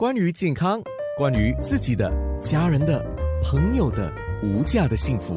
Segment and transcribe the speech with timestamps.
[0.00, 0.80] 关于健康，
[1.18, 2.10] 关于自己的、
[2.40, 3.04] 家人的、
[3.44, 4.10] 朋友的
[4.42, 5.36] 无价的幸福，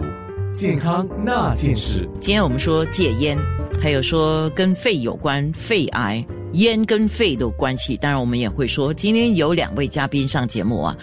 [0.54, 2.10] 健康那件事。
[2.22, 3.38] 今天我们说戒烟，
[3.82, 7.98] 还有说跟肺有关，肺癌，烟跟肺的关系。
[7.98, 10.96] 当然，我们也会说，今天有两位嘉宾上节目啊。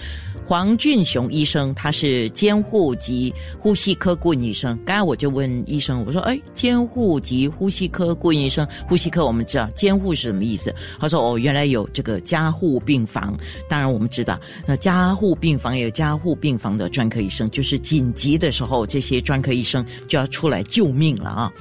[0.51, 4.77] 黄俊雄医生，他是监护及呼吸科顾问医生。
[4.85, 13.32] 刚才我就问医生，我说：“哎，监护及呼吸科顾问医生，呼吸科我们知道监护是什么意思？”他说：“哦，原来有这个加护病房。
[13.68, 21.53] 当然我们知道，那加护病房有加护病房的专科医生，就是紧急的时候，这些专科医生就要出来救命了啊。”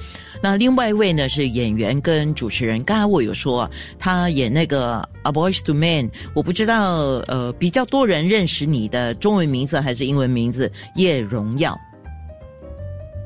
[0.42, 2.82] 那另外一位呢是演员跟主持人。
[2.82, 11.78] 刚才我有说他演那个《A Boys to Men》，我不知道呃比较多人认识你的中文名字还是英文名字叶荣耀。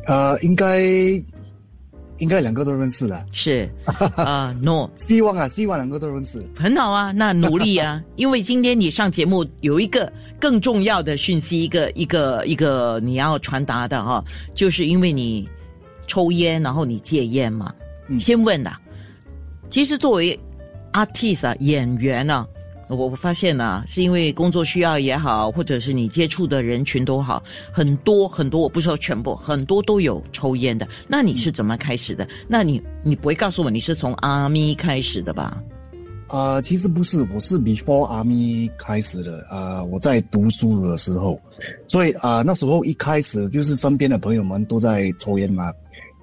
[0.06, 0.80] 呃，应该
[2.18, 3.24] 应该两个都认识了。
[3.32, 3.68] 是
[4.16, 6.44] 啊，No，希望啊，希望两个都认识。
[6.56, 15.48] 很好啊，那努力啊， 因为今天你上节目有一个更重要的讯息，一个一个一个你要传达的哈，就是因为你。
[16.06, 17.72] 抽烟，然后你戒烟嘛？
[18.20, 18.70] 先问的。
[19.70, 20.38] 其实作为
[20.94, 22.46] artist 啊，演员呢，
[22.88, 27.42] 我发现呢，是因为工作需要也好，或者是你接触的人群都好，
[27.72, 30.88] 很多很多，我不说全部，很多都有抽烟的。
[31.06, 32.26] 那你是怎么开始的？
[32.48, 35.62] 那你你不会告诉我你是从阿咪开始的吧？
[36.28, 39.46] 啊，其实不是，我是 before army 开始的。
[39.50, 41.38] 啊，我在读书的时候，
[41.86, 45.72] 所以啊，那时候一开始就是身边的朋友们都在抽烟嘛。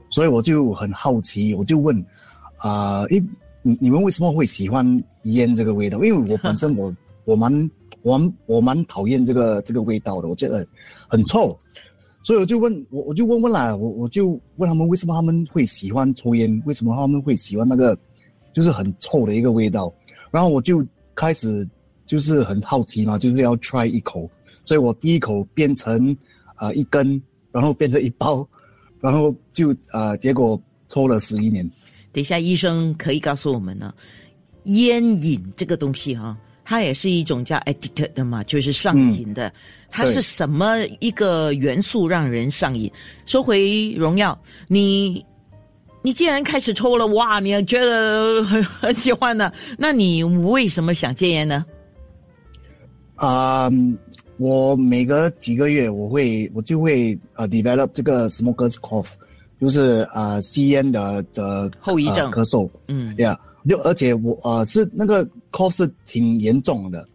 [0.10, 2.04] 所以我就很好奇，我就问，
[2.58, 3.24] 啊，一，
[3.62, 4.86] 你你们为什么会喜欢
[5.24, 6.04] 烟这个味道？
[6.04, 6.96] 因为我本身我
[7.26, 10.66] 我蛮我我蛮讨厌这个这个味道的，我觉得
[11.08, 11.58] 很臭，
[12.24, 17.98] 所以我就问我我就问问啦，我我就问他们为什么他们会喜欢抽烟，为什么他们会喜欢那个
[18.54, 19.94] 就是很臭的一个味道，
[20.32, 21.68] 然后我就开始
[22.06, 24.30] 就是很好奇嘛，就是要 try 一口，
[24.66, 26.16] 所以我第一口变成
[26.56, 28.48] 啊一根，然后变成一包。
[29.00, 31.68] 然后就呃，结果抽了十一年。
[32.12, 33.94] 等一下，医生可以告诉我们呢，
[34.66, 39.52] 烟瘾这个东西哈，它也是一种叫 addicted 的嘛，就是上瘾的。
[39.90, 42.92] 它是什么一个元素让人上瘾？
[43.26, 45.26] 说回荣耀，你
[46.02, 49.52] 你既然开始抽了，哇，你觉得很很喜欢呢？
[49.78, 51.66] 那你为什么想戒烟呢？
[53.16, 53.70] 啊。
[54.38, 59.10] 我每隔几个月，我会我就会呃 develop 这个 smoker's cough，
[59.62, 62.32] 就是啊吸烟的的后遗症。
[62.32, 63.38] 咳嗽，嗯，yeah，
[63.70, 67.08] 就而且我呃是那个 cough 是挺严重的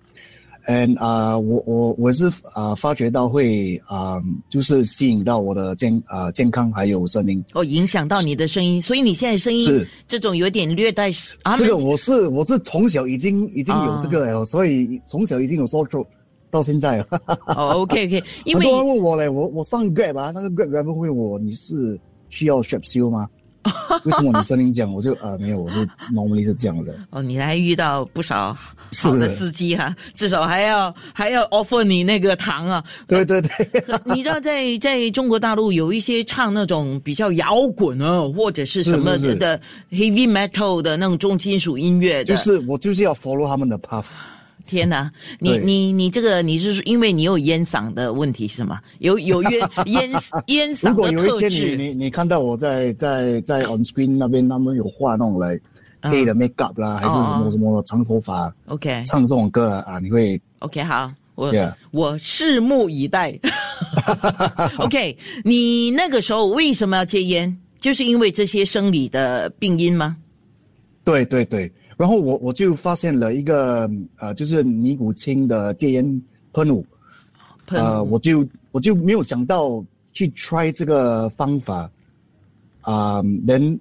[0.69, 7.45] ，and 啊我我我是啊发觉到会啊就是吸引到我的健啊健康还有声音。
[7.53, 9.85] 哦影响到你的声音，所以你现在声音是。
[10.07, 11.11] 这种有点略带
[11.43, 16.07] 啊这个我是我是从小已经已经有这个了，所以从小已经有说出。
[16.49, 16.99] 到现在。
[16.99, 17.07] 了。
[17.49, 21.99] 哦，OK，OK， 很多人问我嘞，我我上 Grab 啊，那个 Grab 不会我你是
[22.31, 23.29] 需要 s h i p 修吗？
[24.05, 24.95] 为什么你声音讲？
[24.95, 26.95] 我就呃没有，我是 normally 是这样的。
[27.11, 28.57] 哦，你还遇到不少
[29.03, 32.85] 好的司机哈，至少还要还要 offer 你那个糖啊。
[33.09, 33.51] 对对对，
[34.15, 39.61] 你知道在在中国大陆有一些唱那种比较摇滚啊，或者是什么的
[39.91, 44.05] heavy metal 的那种重金属音乐的，就是我就是要 follow 他们的 path。
[44.67, 48.81] 天哪，你你你这个你是因为你有烟嗓的问题是吗？
[48.99, 50.11] 有有烟 烟
[50.49, 51.15] 烟嗓的特质。
[51.17, 55.59] 如果有一天你你你看到我在在在 on screen 那边，他们有画那种来
[56.03, 61.53] 黑的 make up 啦，还是什么什么长头发，OK，唱这种歌啊，你会 OK 好，我
[61.91, 63.39] 我拭目以待。
[64.79, 67.57] OK，你那个时候为什么要戒烟？
[67.81, 70.17] 就是因为这些生理的病因吗？
[71.05, 71.71] 对对对。
[71.97, 76.85] 然后我我就发现了一个呃，就是尼古清的戒烟喷雾，
[77.69, 81.91] 呃，我就我就没有想到去 try 这个方法，
[82.83, 83.79] 啊，then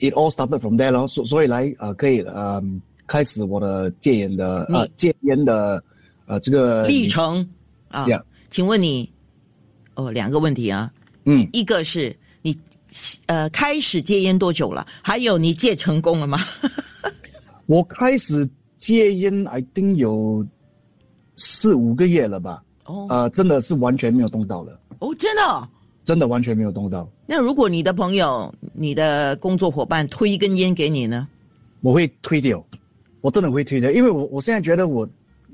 [0.00, 2.60] it all started from there 咯，所所以来呃可以呃
[3.06, 5.82] 开始我的戒烟的呃戒烟的
[6.26, 7.48] 呃这个历程。
[7.88, 8.04] 啊，
[8.50, 9.08] 请问你
[9.94, 10.92] 哦两个问题啊，
[11.24, 12.12] 嗯，一个是
[12.42, 12.56] 你
[13.26, 14.84] 呃开始戒烟多久了？
[15.02, 16.40] 还有你戒成功了吗？
[17.66, 20.46] 我开始戒烟，I think 有
[21.36, 22.62] 四五个月了吧？
[22.84, 24.78] 哦，呃，真的是完全没有动到了。
[24.98, 25.68] 哦，真的，
[26.04, 27.08] 真的完全没有动到。
[27.26, 31.26] 那如果你的朋友、你的工作伙伴推一根烟给你呢？
[31.80, 32.64] 我会推掉，
[33.20, 35.08] 我真的会推掉，因为我我现在觉得我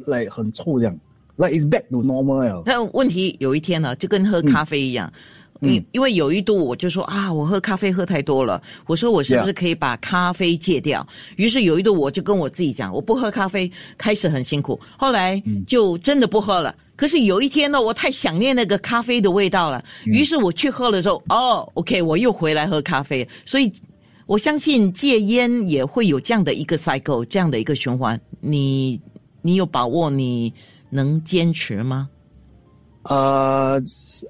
[0.07, 0.99] 来很臭这样
[1.37, 2.63] ，like is back to normal。
[2.65, 5.13] 但问题有一天呢，就跟喝咖啡一样，
[5.61, 11.07] 因因为有一度我就说啊，我喝咖啡喝太多了，我说我是不是可以把咖啡戒掉？
[11.37, 16.75] 于是有一度我就跟我自己讲，我不喝咖啡，开始很辛苦，后来就真的不喝了。
[16.97, 23.73] 可是有一天呢，我太想念那个咖啡的味道了，于是我去喝了之后，哦，OK，我又回来喝咖啡，所以。
[24.27, 28.21] 我相信戒烟也会有这样的一个 cycle，这样的一个循环。
[28.39, 29.01] 你
[29.43, 30.55] 你有把握你
[30.89, 32.09] 能坚持吗？
[33.03, 33.83] 呃、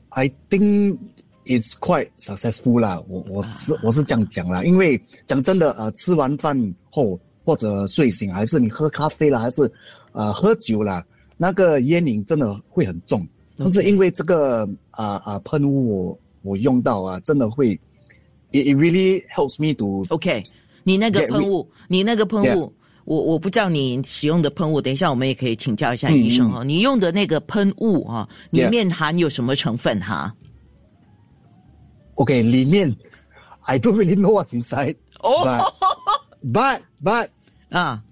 [0.08, 0.96] i think
[1.44, 3.02] it's quite successful 啦。
[3.08, 9.70] 我我是我是这样讲啦，因为讲真的，呃，吃完饭后或者睡醒，还是你喝咖啡了，还是
[10.12, 11.04] 呃喝酒了，
[11.36, 13.26] 那个烟瘾真的会很重。
[13.56, 17.74] 但是因为这个啊啊、喷雾我我用到啊，真的会
[18.52, 20.42] ，it it really helps me to OK，
[20.82, 22.72] 你那个喷雾，你那个喷雾，
[23.04, 26.64] 我我不知道你使用的喷雾，等一下我们也可以请教一下医生哦。
[26.64, 30.34] 你用的那个喷雾啊，里面含有什么成分哈？
[32.20, 32.94] OK 里面
[33.62, 35.72] I don't really know what's inside，哦 but
[36.52, 37.28] but but
[37.70, 38.02] 啊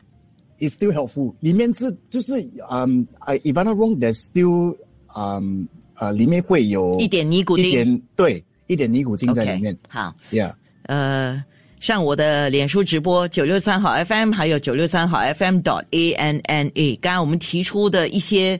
[0.58, 1.34] it's still helpful。
[1.40, 2.32] 里面是就是
[2.70, 4.76] 嗯、i if I'm not wrong, there's still
[5.14, 9.76] 嗯、呃里面会有一点尼古丁一点对一点尼古丁在里面。
[9.88, 10.54] 好，Yeah，
[10.84, 11.42] 呃，
[11.80, 16.96] 上我的脸书直播九六三号 FM，还有九六三号 FM dot A N N A。
[16.96, 18.58] 刚刚我们提出的一些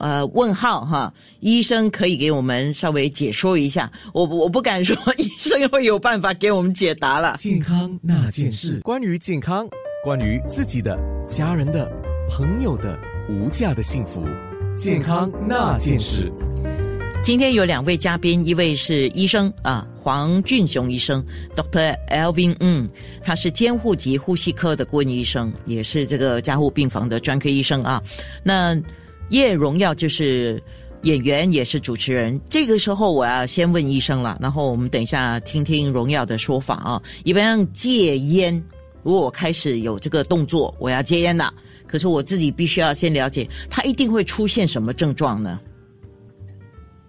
[0.00, 3.90] 呃问号哈，医生可以给我们稍微解说一下。
[4.12, 7.36] 我我不敢说 医生会有办法给我们解答了。
[7.38, 9.68] 健康那件事，关于健康，
[10.04, 10.98] 关于自己的、
[11.28, 11.90] 家人的、
[12.30, 12.98] 朋友的
[13.28, 14.22] 无价的幸福，
[14.76, 16.32] 健康那件事。
[17.22, 21.24] 今天有两位嘉宾，一位是医生啊，黄俊雄医生
[21.56, 21.92] ，Dr.
[22.08, 22.88] Alvin，嗯，
[23.20, 28.00] 他是监护及呼吸科的顾问医生，也是这个加护病房的专科医生啊。
[28.44, 28.80] 那
[29.30, 30.62] 叶荣耀就是
[31.02, 32.40] 演员，也是主持人。
[32.48, 37.02] 这个时候我要先问医生了，然后我们等一下听听荣耀的说法啊。
[37.24, 38.62] 一般戒烟，
[39.02, 41.52] 如果我开始有这个动作，我要戒烟了，
[41.86, 45.60] 可是我自己必须要先了解，它一定会出现什么症状呢？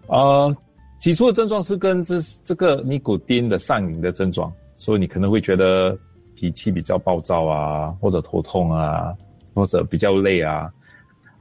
[0.07, 0.55] 呃，
[0.99, 2.15] 起初的症状是跟这
[2.45, 5.97] 这个尼古丁的上瘾的症状，所以你可能会觉得
[6.35, 9.13] 脾气比较暴躁啊，或者头痛啊，
[9.53, 10.71] 或者比较累啊，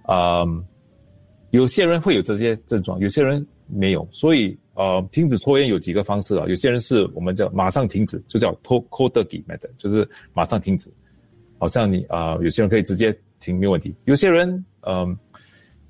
[0.08, 0.64] 嗯，
[1.50, 10.90] 有些人会有这些症状，有些人没有，所以呃，停止抽烟有几个方式啊，有些人是我们叫马上停止，就叫 to c o d e g method，就是马上停止，
[11.58, 15.16] 好像你啊、有些人可以直接停没问题，有些人嗯。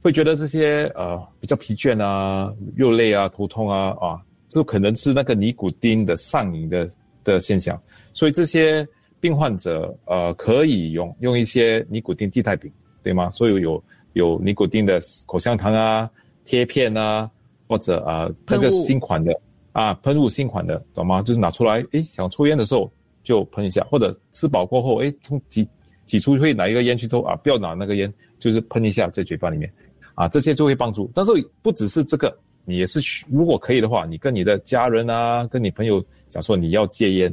[0.03, 6.89] 会觉得这些呃比较疲倦啊、又累啊、头痛啊啊，就可能是那个尼古丁的上瘾的
[7.25, 7.77] 的现象。
[8.13, 8.87] 所以这些
[9.19, 12.71] 病患者呃可以用用一些尼古丁替代品，
[13.03, 13.29] 对吗？
[13.31, 13.83] 所以有
[14.17, 16.11] 有尼古丁的口香糖啊、
[16.47, 17.31] 贴片啊，
[17.69, 19.39] 或者啊、那个新款的
[19.73, 21.21] 啊喷雾新款的，懂吗？
[21.21, 22.91] 就是拿出来，诶，想抽烟的时候
[23.23, 25.69] 就喷一下，或者吃饱过后，诶，从挤
[26.07, 29.71] 挤出会拿一个烟去抽啊，不要拿那个烟，就是喷一下在嘴巴里面。
[30.15, 31.11] 啊，这些就会帮助。
[31.15, 31.31] 但是
[31.61, 32.35] 不只是这个，
[32.65, 37.31] 你也是需如果可以的话，你跟你的家人啊，跟你朋友讲说你要戒烟，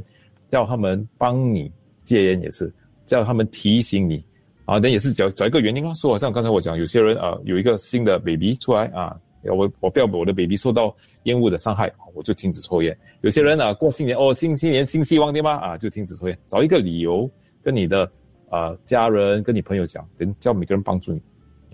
[0.50, 1.71] 叫他们帮你
[2.03, 2.69] 戒烟也是，
[3.06, 4.21] 叫他们提醒你
[4.65, 5.94] 啊，那也是找找一个原因啊。
[5.94, 12.98] 说好像刚才我讲，有些人啊有一个新的 baby 出来啊，我我不要我的 baby 受到烟雾的伤害，我就停止抽烟。
[13.21, 15.51] 有些人啊过新年哦新新年新希望对吗？
[15.57, 17.30] 啊就停止抽烟，找一个理由
[17.62, 18.10] 跟你的
[18.50, 21.21] 啊家人跟你朋友讲，等叫每个人帮助你。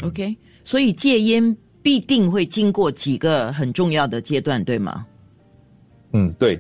[0.02, 5.06] OK，所以戒烟必定会经过几个很重要的阶段，对吗？
[6.14, 6.60] 嗯，对。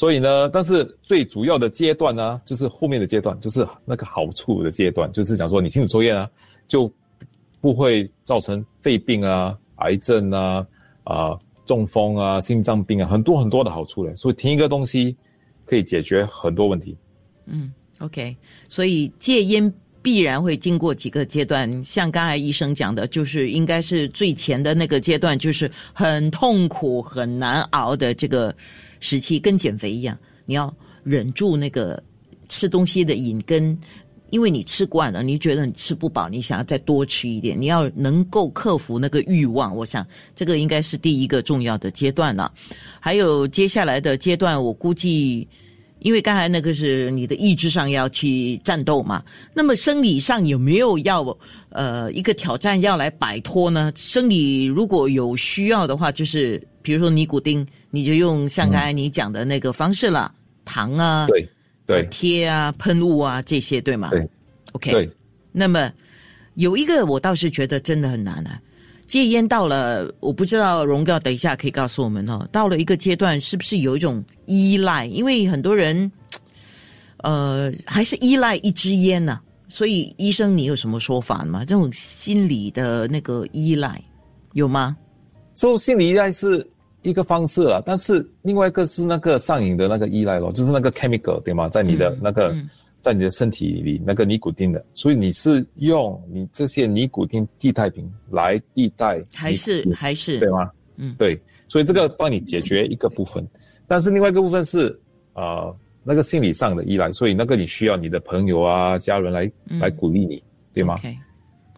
[0.00, 6.26] 所以呢，但是最主要的阶段呢，就是后面的阶段，就是那个好处的阶段，就是讲说你停止抽烟啊，
[6.66, 6.90] 就
[7.60, 10.66] 不会造成肺病啊、癌症啊、
[11.04, 14.16] 啊、中风啊、心脏病啊，很多很多的好处嘞。
[14.16, 15.14] 所以停一个东西
[15.66, 16.96] 可以解决很多问题。
[17.44, 18.34] 嗯 OK，
[18.70, 28.56] 所以戒烟必然会经过几个阶段，像刚才医生讲的，就是应该是最前的那个阶段，就是很痛苦、很难熬的这个
[29.00, 30.16] 时期，跟减肥一样，
[30.46, 32.00] 你要忍住那个
[32.48, 33.76] 吃东西的瘾，跟
[34.30, 39.74] 因为你吃惯了，你觉得你吃不饱，你想要再多吃一点，你要能够克服那个欲望。
[39.74, 42.52] 我想这个应该是第一个重要的阶段了。
[43.00, 45.48] 还有接下来的阶段，我估计。
[46.00, 49.22] 因为刚才那个是你的意志上要去战斗嘛，
[49.54, 51.24] 那么生理上有没有要
[51.70, 53.92] 呃一个挑战要来摆脱呢？
[53.96, 60.32] 生理如果有需要的话，就是比如说尼古丁，你就用像刚才你讲的那个方式了，
[60.64, 61.48] 糖啊、对
[61.86, 64.08] 对呃贴啊、喷雾啊这些，对吗？
[64.10, 64.28] 对
[64.72, 64.92] ，OK。
[64.92, 65.10] 对，
[65.52, 65.92] 那么
[66.54, 68.60] 有一个我倒是觉得真的很难啊，
[69.10, 75.04] 戒烟到了，我不知道荣哥等一下可以告诉我们哦，到了一个阶段，是不是有一种依赖？
[75.06, 76.08] 因为很多人，
[77.24, 81.64] 呃，还是依赖一支烟呢、所以医生，你有什么说法吗？
[81.64, 84.00] 这种心理的那个依赖
[84.52, 84.96] 有吗？
[85.54, 86.64] 所以心理依赖是
[87.02, 91.68] 一个方式啊，但是另外一个是那个上瘾的那个依赖咯，就是那个 chemical 对吗？
[91.68, 92.54] 在你的那个、
[93.00, 100.38] 在你的身体里那个尼古丁的，所以你是用你这些尼古丁替代品来替代还是还是。
[100.38, 100.70] 对吗？
[100.96, 101.14] 嗯。
[101.18, 103.46] 对，所以这个帮你解决一个部分，
[103.86, 104.98] 但是另外一个部分是
[105.34, 110.42] 呃那个心理上的依赖，所以那个你需要你的朋友啊、家人来、来鼓励你，
[110.74, 111.16] 对吗？OK，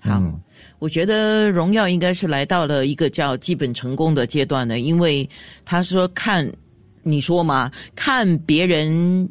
[0.01, 0.41] 好，嗯。
[0.79, 5.29] 我觉得荣耀应该是来到了一个叫基本成功的阶段呢，因为
[5.65, 6.51] 他说看，
[7.05, 9.29] 你说嘛，看别人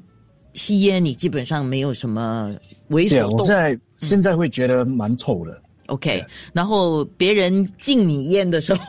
[0.54, 2.54] 吸烟，你基本上没有什么
[2.90, 3.40] 为对啊，所动。
[3.40, 3.56] 我现。
[3.56, 8.82] 在现在会觉得蛮臭的，OK，然后别人敬你烟的时候，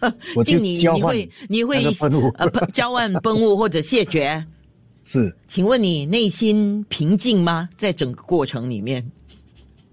[0.36, 2.28] 我敬你你会你会那个喷雾。
[2.36, 4.46] 呃喷交换喷雾或者谢绝。
[5.04, 5.34] 是。
[5.48, 7.68] 请问你内心平静吗？
[7.78, 9.02] 在整个过程里面，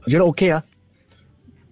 [0.04, 0.62] 我觉得 OK 啊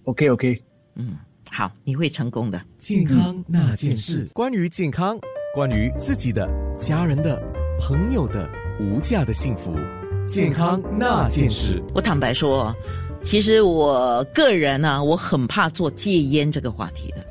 [0.05, 0.63] ，OK OK，
[0.95, 1.17] 嗯
[1.51, 2.61] 好，你会成功的。
[2.79, 5.19] 健康那件事，关于健康，
[5.53, 6.49] 关于自己的、
[6.79, 7.41] 家人的、
[7.81, 9.73] 朋友的无价的幸福，
[10.27, 11.81] 健康那件事。
[11.93, 12.75] 我坦白说，
[13.23, 17.25] 其实我个人呢、我很怕做戒烟这个话题的，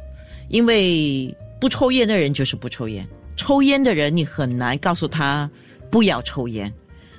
[0.49, 5.51] 因为不抽烟的人就是不抽烟，抽烟的人你很难告诉他
[5.91, 6.73] 不要抽烟。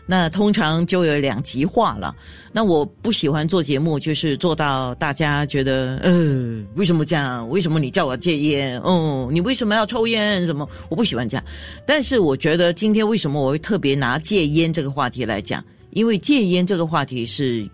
[0.07, 2.15] 那通常就有两极化了。
[2.51, 7.47] 那我不喜欢做节目，就是做到大家觉得，呃，为什么这样？
[7.49, 8.79] 为什么你叫我戒烟？
[8.81, 10.45] 哦，你为什么要抽烟？
[10.45, 10.67] 什么？
[10.89, 11.43] 我不喜欢这样。
[11.85, 15.63] 但是我觉得今天为什么我会特别拿戒烟这个话题来讲？
[15.91, 17.67] 因为戒烟这个话题是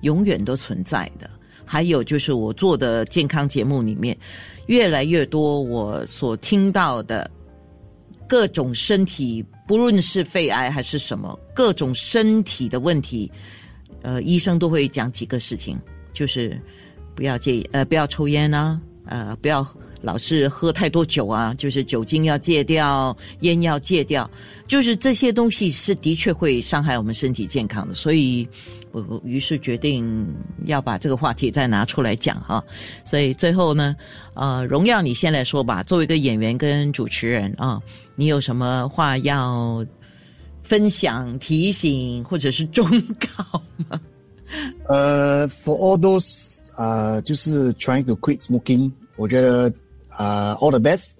[0.00, 1.28] 永远都存在的。
[1.64, 4.16] 还有就是我做的健康节目里面，
[4.66, 7.30] 越来越多我所听到的
[8.28, 13.32] 各种身体，无论是肺癌还是什么，各种身体的问题，
[14.02, 15.80] 呃，医生都会讲几个事情，
[16.12, 16.60] 就是
[17.14, 19.66] 不要戒，呃，不要抽烟啊，呃，不要
[20.00, 24.28] 老是喝太多酒啊，就是酒精要戒掉，烟要戒掉，
[24.66, 28.46] 就是这些东西是的确会伤害我们身体健康的，所以
[28.92, 30.26] 我于是决定
[30.66, 32.62] 要把这个话题再拿出来讲哈。
[33.04, 33.94] 所以最后呢，
[34.34, 37.80] 呃，荣耀你先来说吧，作为一个演员跟主持人啊，
[38.14, 39.84] 你有什么话要
[40.62, 44.00] 分享、提醒或者是忠告吗？
[44.88, 49.72] 呃，for all those 啊、就是 trying to quit smoking，我觉得
[50.08, 51.12] 啊、all the best，、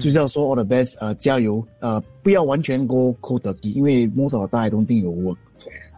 [0.00, 5.06] 就是要说 all the best，呃，加油，呃，不要完全 go cold turkey，因为 most of the time I don't think it
[5.06, 5.36] will work。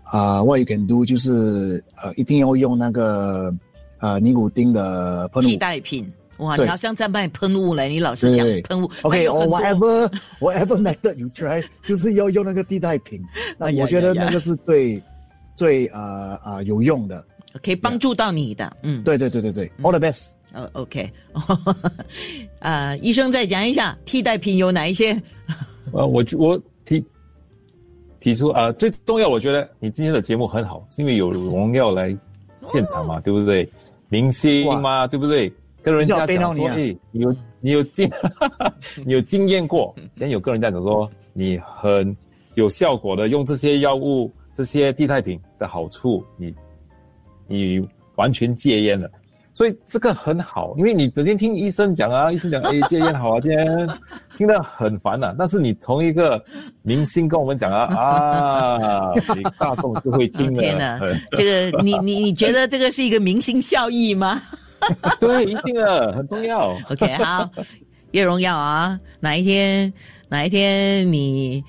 [0.04, 3.54] 啊、w h a t you can do 就是呃，一定要用那个
[3.99, 6.11] 呃尼古丁的喷雾替代品。
[6.38, 7.88] 哇，你好像在卖喷雾嘞！
[7.88, 13.21] 你老是讲喷雾 OK，还有 or whatever whatever method you try，就是要用那个替代品。
[13.59, 15.02] 那我觉得那个是最
[15.57, 17.23] 最呃呃有用的。
[17.62, 18.77] 可以帮助到你的。
[18.83, 20.31] 嗯，对对对对对，all the best。
[20.53, 21.11] 呃，OK，
[22.61, 25.12] 呃，医生再讲一下替代品有哪一些？
[25.93, 27.05] 呃，我我提
[28.21, 32.17] 提出啊、最重要，我觉得你今天的节目很好，是因为有荣耀来
[32.71, 33.71] 现场嘛，对不对？
[34.09, 35.53] 明星嘛，对不对？
[35.83, 38.11] 跟人家讲说，你啊哎，你有你有经
[39.05, 42.17] 你有经验过，then 有跟人家讲说你很
[42.55, 46.53] 有效果的用这些药物、这些替代品的好处，你
[47.49, 49.11] 你完全戒烟了。
[49.55, 53.88] 所以这个很好，因为你整天听医生讲啊，医生讲 哎戒烟好啊，戒烟
[54.37, 56.40] 听得很烦呐、但是你从一个
[56.83, 57.83] 明星跟我们讲啊
[59.11, 60.62] 啊，你大众就会听的。
[60.62, 64.40] 天哪呃，这个你你你觉得这个是一个明星效益吗
[65.19, 66.69] 对，一定的，很重要。
[66.88, 67.50] ？OK，好，
[68.12, 69.93] 叶荣耀啊，哪一天
[70.28, 71.64] 哪一天你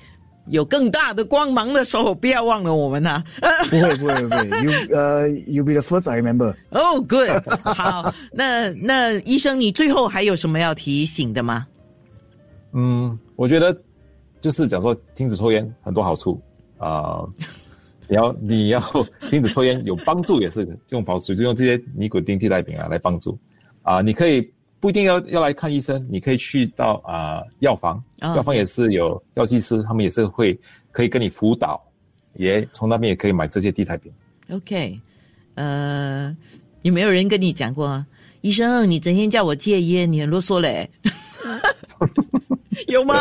[0.48, 3.22] 有更大的光芒的时候，不要忘了我们 呐、
[3.70, 6.54] 不会不会不会，you 呃、you'll be the first I remember。
[6.70, 11.66] 哦、g o o d 好，那那医生，你最后还有什么要提醒的吗？
[12.72, 13.76] 嗯，我觉得
[14.40, 16.40] 就是讲说停止抽烟很多好处。
[16.78, 17.22] 啊、
[18.08, 18.80] 你要你要
[19.28, 23.38] 停止抽烟有帮助，也是用保持就用这些尼古丁替代品啊来帮助。
[23.82, 30.58] 啊、你可以不一定要要来看医生，你可以去到啊、药房，哦药房也是有药剂师，他们也是会
[30.90, 31.80] 可以跟你辅导，
[32.34, 34.10] 也从那边也可以买这些替代品。
[34.50, 34.98] OK，
[35.54, 36.34] 呃，
[36.82, 38.04] 有没有人跟你讲过，
[38.40, 40.90] 医生，你整天叫我戒烟，你很啰嗦嘞？
[42.88, 43.14] 有吗？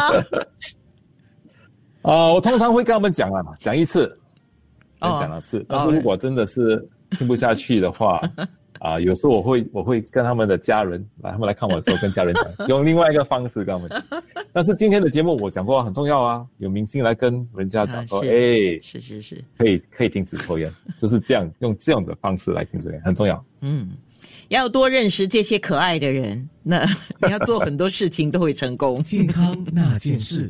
[2.01, 4.11] 啊、我通常会跟他们讲啊，讲一次，
[5.01, 5.63] 讲两次。
[5.67, 8.21] 但是如果真的是听不下去的话，
[8.79, 14.24] 啊，有时候我会我会跟他们的家人来，他们来看我的时候，跟家人讲， 用另外一个方式跟他们讲。
[14.53, 23.43] 但是今天的节目我讲过很重要啊，有明星来跟人家讲说，哎，是是是，可以可以停止抽烟，就是这样用这样的方式来停止烟，很重要。
[23.62, 23.89] 嗯，
[24.48, 26.86] 要多认识这些可爱的人，那
[27.21, 29.03] 你要做很多事情都会成功。
[29.03, 30.48] 健康那件事。